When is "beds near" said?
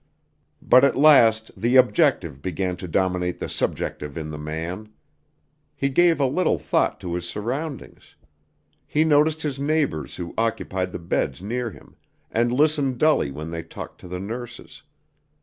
10.97-11.69